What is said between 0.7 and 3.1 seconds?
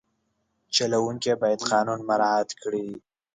چلوونکی باید قانون مراعت کړي.